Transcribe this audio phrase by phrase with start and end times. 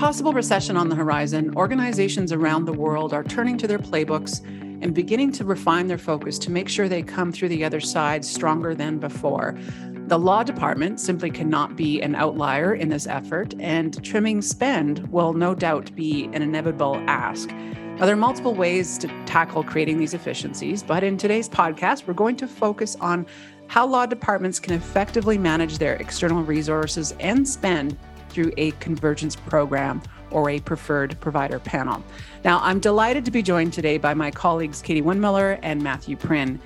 [0.00, 4.42] possible recession on the horizon, organizations around the world are turning to their playbooks
[4.82, 8.24] and beginning to refine their focus to make sure they come through the other side
[8.24, 9.58] stronger than before.
[10.06, 15.34] The law department simply cannot be an outlier in this effort, and trimming spend will
[15.34, 17.50] no doubt be an inevitable ask.
[17.50, 22.14] Now, there are multiple ways to tackle creating these efficiencies, but in today's podcast, we're
[22.14, 23.26] going to focus on
[23.66, 27.98] how law departments can effectively manage their external resources and spend
[28.30, 32.02] through a convergence program or a preferred provider panel.
[32.44, 36.60] Now, I'm delighted to be joined today by my colleagues Katie Windmoeller and Matthew Prinn.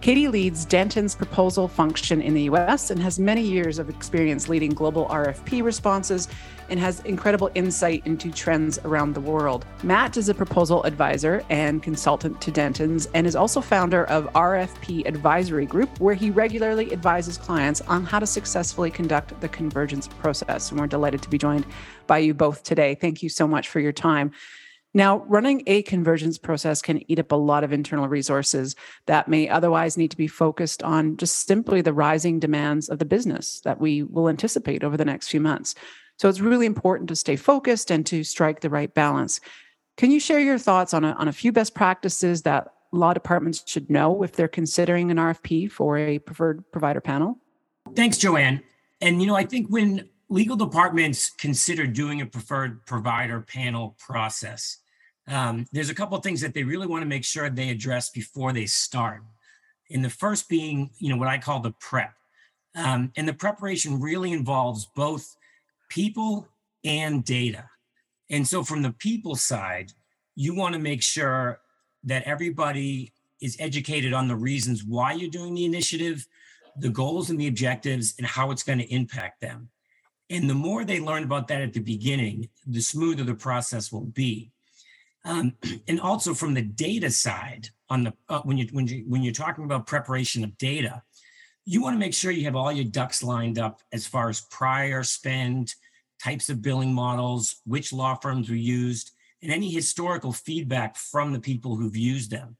[0.00, 4.70] Katie leads Dentons proposal function in the US and has many years of experience leading
[4.70, 6.28] global RFP responses
[6.68, 9.66] and has incredible insight into trends around the world.
[9.82, 15.04] Matt is a proposal advisor and consultant to Dentons and is also founder of RFP
[15.04, 20.70] Advisory Group, where he regularly advises clients on how to successfully conduct the convergence process.
[20.70, 21.66] And we're delighted to be joined
[22.06, 22.94] by you both today.
[22.94, 24.30] Thank you so much for your time.
[24.94, 28.74] Now, running a convergence process can eat up a lot of internal resources
[29.06, 33.04] that may otherwise need to be focused on just simply the rising demands of the
[33.04, 35.74] business that we will anticipate over the next few months.
[36.18, 39.40] So it's really important to stay focused and to strike the right balance.
[39.96, 43.62] Can you share your thoughts on a, on a few best practices that law departments
[43.66, 47.38] should know if they're considering an RFP for a preferred provider panel?
[47.94, 48.62] Thanks, JoAnne.
[49.00, 54.78] And, you know, I think when legal departments consider doing a preferred provider panel process,
[55.26, 58.10] um, there's a couple of things that they really want to make sure they address
[58.10, 59.22] before they start.
[59.90, 62.12] And the first being, you know, what I call the prep.
[62.74, 65.36] Um, and the preparation really involves both
[65.88, 66.48] people
[66.84, 67.68] and data.
[68.30, 69.92] And so, from the people side,
[70.34, 71.60] you want to make sure
[72.04, 76.26] that everybody is educated on the reasons why you're doing the initiative,
[76.76, 79.70] the goals and the objectives, and how it's going to impact them.
[80.30, 84.04] And the more they learn about that at the beginning, the smoother the process will
[84.04, 84.50] be.
[85.24, 85.54] Um,
[85.88, 89.32] and also from the data side, on the uh, when you when you when you're
[89.32, 91.02] talking about preparation of data,
[91.64, 94.42] you want to make sure you have all your ducks lined up as far as
[94.50, 95.74] prior spend,
[96.22, 99.12] types of billing models, which law firms were used,
[99.42, 102.56] and any historical feedback from the people who've used them.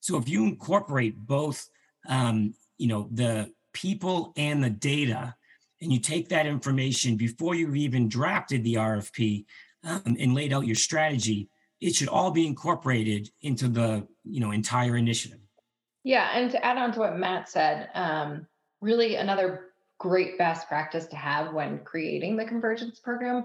[0.00, 1.68] So if you incorporate both,
[2.08, 5.34] um, you know, the people and the data,
[5.80, 9.44] and you take that information before you've even drafted the RFP
[9.84, 11.48] um, and laid out your strategy,
[11.80, 15.38] it should all be incorporated into the you know entire initiative.
[16.04, 18.46] Yeah, and to add on to what Matt said, um,
[18.80, 19.66] really another
[19.98, 23.44] great best practice to have when creating the convergence program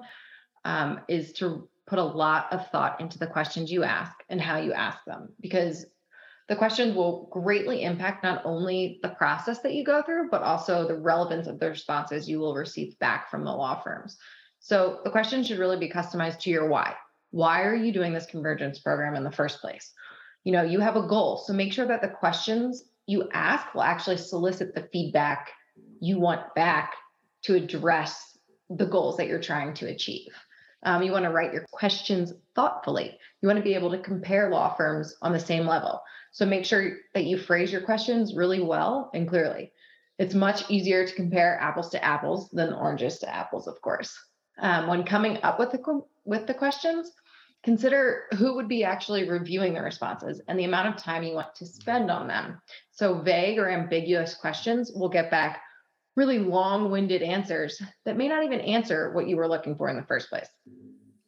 [0.63, 4.57] um, is to put a lot of thought into the questions you ask and how
[4.57, 5.85] you ask them because
[6.47, 10.87] the questions will greatly impact not only the process that you go through, but also
[10.87, 14.17] the relevance of the responses you will receive back from the law firms.
[14.59, 16.95] So the question should really be customized to your why.
[17.31, 19.91] Why are you doing this convergence program in the first place?
[20.43, 21.37] You know, you have a goal.
[21.37, 25.49] So make sure that the questions you ask will actually solicit the feedback
[25.99, 26.93] you want back
[27.43, 28.37] to address
[28.69, 30.31] the goals that you're trying to achieve.
[30.85, 33.17] Um, you want to write your questions thoughtfully.
[33.41, 36.01] You want to be able to compare law firms on the same level.
[36.31, 39.71] So make sure that you phrase your questions really well and clearly.
[40.19, 44.17] It's much easier to compare apples to apples than oranges to apples, of course.
[44.59, 47.11] Um, when coming up with the with the questions,
[47.63, 51.53] consider who would be actually reviewing the responses and the amount of time you want
[51.55, 52.61] to spend on them.
[52.91, 55.61] So vague or ambiguous questions will get back
[56.15, 60.03] really long-winded answers that may not even answer what you were looking for in the
[60.03, 60.47] first place.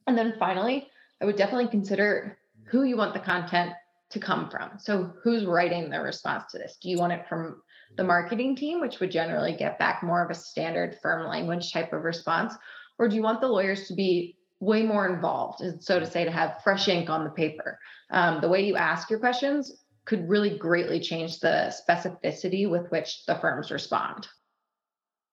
[0.07, 0.87] And then finally,
[1.21, 3.73] I would definitely consider who you want the content
[4.09, 4.71] to come from.
[4.79, 6.77] So, who's writing the response to this?
[6.81, 7.61] Do you want it from
[7.97, 11.93] the marketing team, which would generally get back more of a standard firm language type
[11.93, 12.53] of response?
[12.99, 16.23] Or do you want the lawyers to be way more involved, And so to say,
[16.23, 17.77] to have fresh ink on the paper?
[18.09, 23.25] Um, the way you ask your questions could really greatly change the specificity with which
[23.25, 24.27] the firms respond.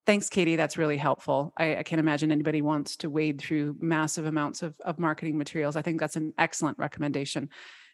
[0.06, 0.56] Thanks, Katie.
[0.56, 1.52] That's really helpful.
[1.56, 5.76] I, I, can't imagine anybody wants to wade through massive amounts of, of marketing materials.
[5.76, 7.48] I think that's an excellent recommendation.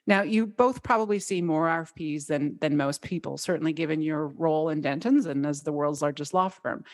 [0.07, 4.71] Now, you both probably see more RFPs than than most people, certainly given your role
[4.71, 6.85] in Dentons and as the world's largest law firm.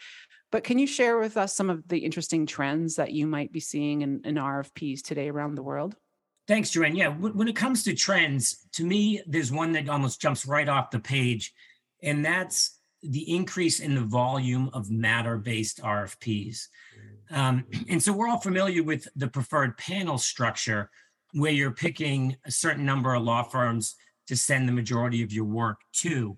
[0.52, 3.60] But can you share with us some of the interesting trends that you might be
[3.60, 5.96] seeing in, in RFPs today around the world?
[6.46, 6.96] Thanks, JoAnne.
[6.96, 10.90] Yeah, when it comes to trends, to me, there's one that almost jumps right off
[10.90, 11.52] the page,
[12.02, 16.68] and that's the increase in the volume of matter-based RFPs.
[17.30, 20.90] Um, and so we're all familiar with the preferred panel structure,
[21.32, 23.96] where you're picking a certain number of law firms
[24.28, 26.36] to send the majority of your work to.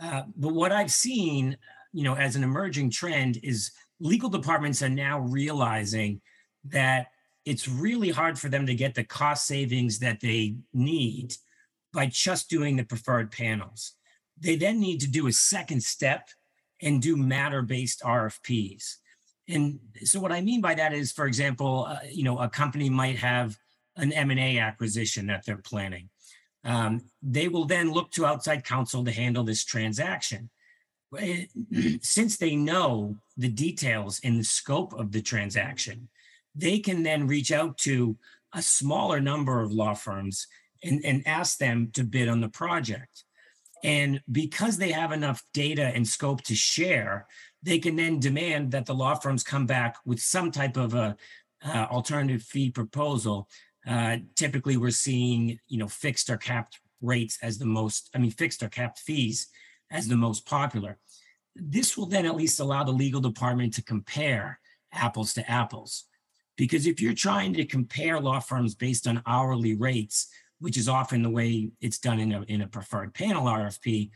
[0.00, 1.56] Uh, but what I've seen,
[1.92, 3.70] you know, as an emerging trend is
[4.00, 6.20] legal departments are now realizing
[6.64, 7.08] that
[7.44, 11.34] it's really hard for them to get the cost savings that they need
[11.92, 13.94] by just doing the preferred panels.
[14.42, 16.28] They then need to do a second step
[16.82, 18.96] and do matter based RFPs.
[19.48, 22.90] And so what I mean by that is, for example, uh, you know, a company
[22.90, 23.56] might have
[23.96, 26.08] an M&A acquisition that they're planning.
[26.64, 30.50] Um, they will then look to outside counsel to handle this transaction.
[32.00, 36.08] Since they know the details and the scope of the transaction,
[36.54, 38.16] they can then reach out to
[38.54, 40.46] a smaller number of law firms
[40.82, 43.24] and, and ask them to bid on the project.
[43.82, 47.26] And because they have enough data and scope to share,
[47.62, 51.16] they can then demand that the law firms come back with some type of a
[51.64, 53.48] uh, alternative fee proposal.
[53.86, 58.10] Uh, typically, we're seeing you know fixed or capped rates as the most.
[58.14, 59.48] I mean, fixed or capped fees
[59.90, 60.98] as the most popular.
[61.54, 64.58] This will then at least allow the legal department to compare
[64.92, 66.04] apples to apples.
[66.56, 70.28] Because if you're trying to compare law firms based on hourly rates,
[70.62, 74.10] which is often the way it's done in a, in a preferred panel RFP,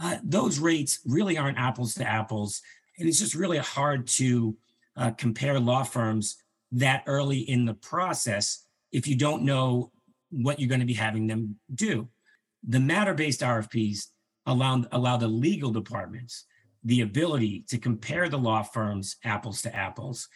[0.00, 2.62] uh, those rates really aren't apples to apples.
[2.98, 4.56] And it's just really hard to
[4.96, 6.36] uh, compare law firms
[6.72, 9.92] that early in the process if you don't know
[10.30, 12.08] what you're going to be having them do.
[12.66, 14.06] The matter based RFPs
[14.46, 16.46] allow, allow the legal departments
[16.84, 20.28] the ability to compare the law firms apples to apples.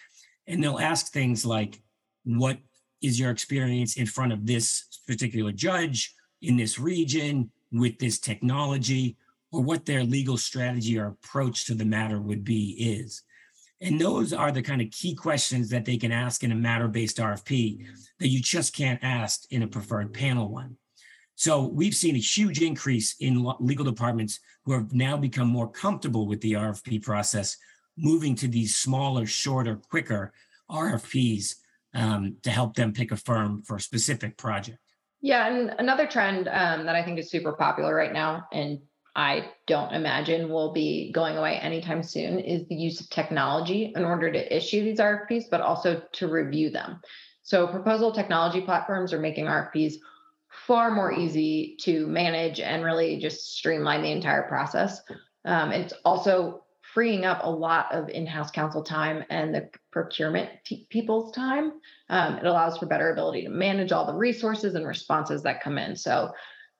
[0.46, 1.80] And they'll ask things like,
[2.24, 2.58] what
[3.02, 9.16] is your experience in front of this particular judge in this region with this technology?
[9.52, 13.22] or what their legal strategy or approach to the matter would be is.
[13.80, 16.88] And those are the kind of key questions that they can ask in a matter
[16.88, 17.86] based RFP
[18.18, 20.76] that you just can't ask in a preferred panel one.
[21.34, 26.26] So we've seen a huge increase in legal departments who have now become more comfortable
[26.26, 27.56] with the RFP process,
[27.98, 30.32] moving to these smaller, shorter, quicker
[30.70, 31.56] RFPs
[31.96, 34.78] um, to help them pick a firm for a specific project.
[35.22, 38.78] Yeah, and another trend um, that I think is super popular right now, and
[39.16, 44.04] I don't imagine will be going away anytime soon is the use of technology in
[44.04, 47.00] order to issue these RFPs, but also to review them.
[47.42, 49.94] So, proposal technology platforms are making RFPs
[50.66, 55.00] far more easy to manage and really just streamline the entire process.
[55.46, 56.64] Um, it's also
[56.96, 61.72] freeing up a lot of in-house counsel time and the procurement t- people's time.
[62.08, 65.76] Um, it allows for better ability to manage all the resources and responses that come
[65.76, 65.94] in.
[65.94, 66.32] So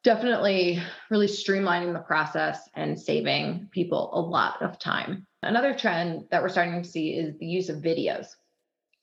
[0.04, 5.26] definitely really streamlining the process and saving people a lot of time.
[5.42, 8.28] Another trend that we're starting to see is the use of videos.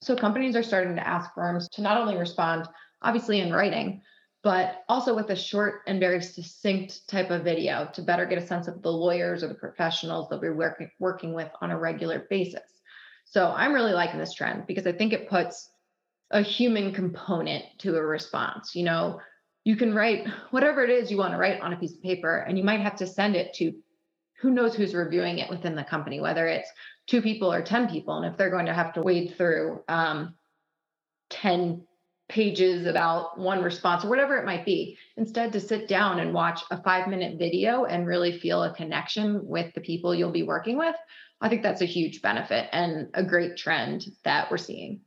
[0.02, 2.68] So companies are starting to ask firms to not only respond,
[3.04, 4.02] obviously in writing,
[4.44, 8.46] but also with a short and very succinct type of video to better get a
[8.46, 12.28] sense of the lawyers or the professionals that we're working, working with on a regular
[12.30, 12.62] basis.
[13.26, 15.70] So I'm really liking this trend because I think it puts
[16.30, 18.76] a human component to a response.
[18.76, 19.22] You know,
[19.64, 22.40] you can write whatever it is you want to write on a piece of paper
[22.40, 23.72] and you might have to send it to
[24.42, 26.70] who knows who's reviewing it within the company whether it's
[27.08, 30.36] two people or 10 people and if they're going to have to wade through um,
[31.30, 31.86] 10
[32.30, 34.98] pages about one response or whatever it might be.
[35.18, 39.46] Instead to sit down and watch a five minute video and really feel a connection
[39.46, 40.96] with the people you'll be working with
[41.42, 45.02] i think that's a huge benefit and a great trend that we're seeing.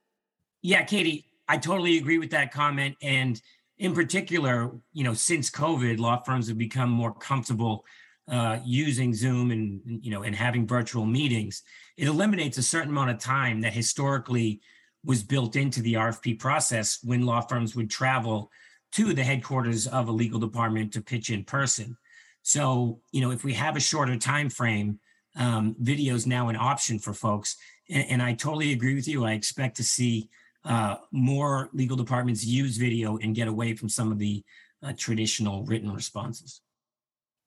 [0.63, 2.97] Yeah katie i totally agree with that comment.
[3.03, 3.41] And
[3.79, 7.85] in particular, you know, since COVID, law firms have become more comfortable
[8.29, 11.63] uh, using Zoom and you know and having virtual meetings.
[11.97, 14.61] It eliminates a certain amount of time that historically
[15.07, 18.51] was built into the RFP process when law firms would travel
[18.93, 21.97] to the headquarters of a legal department to pitch in person.
[22.43, 24.99] So, you know, if we have a shorter time frame,
[25.37, 27.57] um, video is now an option for folks.
[27.89, 29.25] And, and I totally agree with you.
[29.25, 30.29] I expect to see
[30.65, 34.45] uh, more legal departments use video and get away from some of the
[34.83, 36.63] uh, traditional written responses.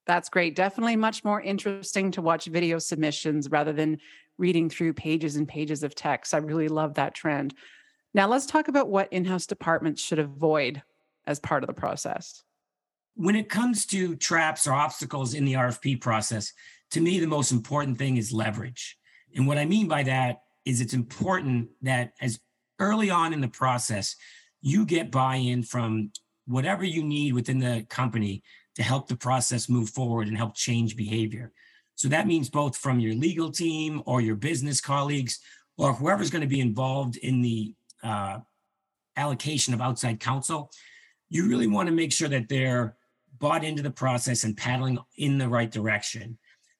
[0.10, 0.56] That's great.
[0.56, 4.00] Definitely much more interesting to watch video submissions rather than
[4.40, 6.34] reading through pages and pages of text.
[6.34, 7.54] I really love that trend.
[8.16, 10.82] Now, let's talk about what in house departments should avoid
[11.28, 12.42] as part of the process.
[13.14, 16.54] When it comes to traps or obstacles in the RFP process,
[16.90, 18.98] to me, the most important thing is leverage.
[19.36, 22.40] And what I mean by that is it's important that as
[22.80, 24.16] early on in the process,
[24.60, 26.14] you get buy in from
[26.48, 28.42] whatever you need within the company
[28.80, 31.52] to help the process move forward and help change behavior.
[31.96, 35.42] So that means both from your legal team or your business colleagues
[35.78, 38.40] or whoever's going to be involved in the uh,
[39.18, 40.72] allocation of outside counsel.
[41.28, 42.96] You really want to make sure that they're
[43.38, 46.38] bought into the process and paddling in the right direction.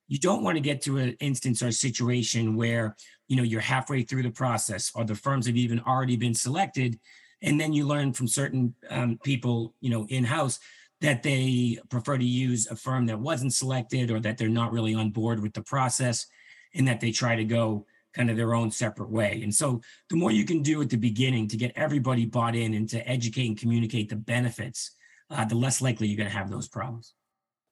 [0.08, 2.96] you don't want to get to an instance or situation where
[3.28, 7.00] you know you're halfway through the process or the firms have even already been selected
[7.42, 10.60] and then you learn from certain um, people you know in house
[11.02, 14.94] that they prefer to use a firm that wasn't selected or that they're not really
[14.94, 16.26] on board with the process
[16.74, 19.80] and that they try to go kind of their own separate way and so
[20.10, 23.08] the more you can do at the beginning to get everybody bought in and to
[23.08, 24.92] educate and communicate the benefits
[25.30, 27.14] uh, the less likely you're going to have those problems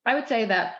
[0.06, 0.76] i would say that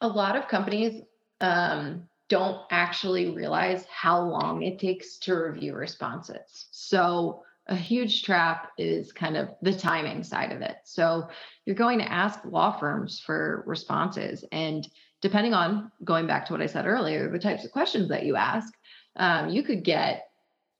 [0.00, 1.02] a lot of companies
[1.40, 6.66] um, don't actually realize how long it takes to review responses.
[6.70, 10.76] So, a huge trap is kind of the timing side of it.
[10.84, 11.28] So,
[11.66, 14.44] you're going to ask law firms for responses.
[14.52, 14.88] And
[15.20, 18.36] depending on going back to what I said earlier, the types of questions that you
[18.36, 18.72] ask,
[19.16, 20.28] um, you could get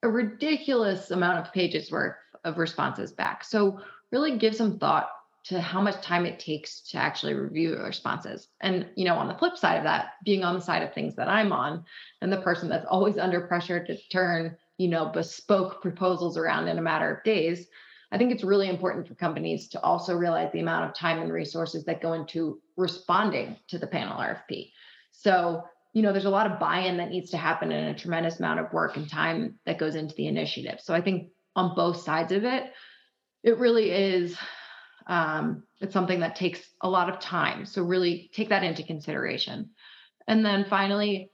[0.02, 3.44] a ridiculous amount of pages worth of responses back.
[3.44, 3.80] So,
[4.10, 5.10] really give some thought
[5.44, 8.48] to how much time it takes to actually review responses.
[8.60, 11.14] And, you know, on the flip side of that, being on the side of things
[11.16, 11.84] that I'm on
[12.20, 16.78] and the person that's always under pressure to turn, you know, bespoke proposals around in
[16.78, 17.66] a matter of days,
[18.10, 21.32] I think it's really important for companies to also realize the amount of time and
[21.32, 24.70] resources that go into responding to the panel RFP.
[25.12, 28.38] So, you know, there's a lot of buy-in that needs to happen and a tremendous
[28.38, 30.80] amount of work and time that goes into the initiative.
[30.80, 32.72] So I think on both sides of it,
[33.42, 34.38] it really is
[35.06, 37.66] um, it's something that takes a lot of time.
[37.66, 39.70] So really take that into consideration.
[40.26, 41.30] And then finally,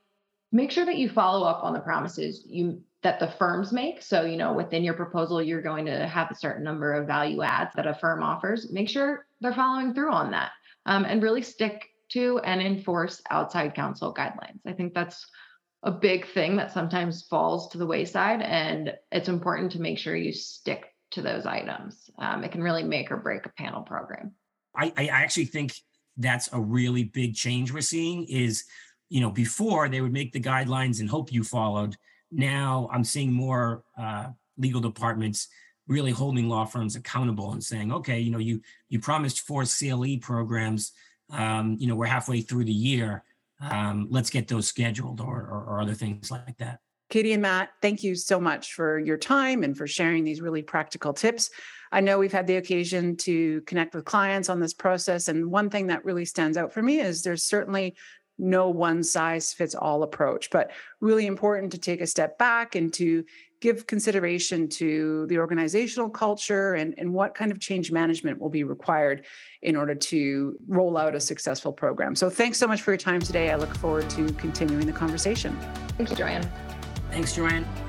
[0.53, 4.03] make sure that you follow up on the promises you that the firms make.
[4.03, 7.43] So, you know, within your proposal, you're going to have a certain number of value
[7.43, 8.73] adds that a firm offers.
[8.73, 10.51] Make sure they're following through on that
[10.87, 14.61] um, and really stick to and enforce outside counsel guidelines.
[14.67, 15.27] I think that's
[15.83, 18.41] a big thing that sometimes falls to the wayside.
[18.41, 22.11] And it's important to make sure you stick to those items.
[22.19, 24.33] Um, it can really make or break a panel program.
[24.75, 25.75] I, I actually think
[26.17, 28.65] that's a really big change we're seeing is,
[29.11, 31.97] you know, before they would make the guidelines and hope you followed.
[32.35, 35.49] Now I'm seeing more uh, legal departments
[35.87, 40.17] really holding law firms accountable and saying, okay, you know, you you promised four CLE
[40.21, 40.93] programs.
[41.31, 43.23] Um, you know, we're halfway through the year.
[43.61, 46.81] Um, let's get those scheduled or, or, or other things like that.
[47.11, 50.63] Katie and Matt, thank you so much for your time and for sharing these really
[50.63, 51.51] practical tips.
[51.93, 55.29] I know we've had the occasion to connect with clients on this process.
[55.29, 57.95] And one thing that really stands out for me is there's certainly
[58.39, 62.93] no one size fits all approach, but really important to take a step back and
[62.95, 63.25] to
[63.61, 68.63] give consideration to the organizational culture and, and what kind of change management will be
[68.63, 69.25] required
[69.63, 72.15] in order to roll out a successful program.
[72.15, 73.51] So thanks so much for your time today.
[73.51, 75.57] I look forward to continuing the conversation.
[75.97, 76.47] Thank you, JoAnne.
[77.11, 77.84] Thanks, JoAnne.